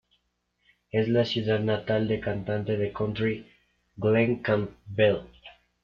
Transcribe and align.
Es 0.89 1.07
la 1.09 1.25
ciudad 1.25 1.59
natal 1.59 2.07
de 2.07 2.19
cantante 2.19 2.75
de 2.75 2.91
country 2.91 3.45
Glen 3.97 4.41
Campbell. 4.41 5.27